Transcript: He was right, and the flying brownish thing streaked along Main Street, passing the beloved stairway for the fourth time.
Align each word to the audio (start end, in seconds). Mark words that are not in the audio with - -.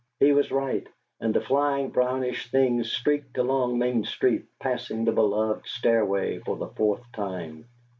He 0.19 0.33
was 0.33 0.51
right, 0.51 0.87
and 1.19 1.31
the 1.31 1.41
flying 1.41 1.91
brownish 1.91 2.49
thing 2.49 2.83
streaked 2.83 3.37
along 3.37 3.77
Main 3.77 4.03
Street, 4.03 4.45
passing 4.59 5.05
the 5.05 5.11
beloved 5.11 5.67
stairway 5.67 6.39
for 6.39 6.57
the 6.57 6.69
fourth 6.69 7.03
time. 7.13 7.65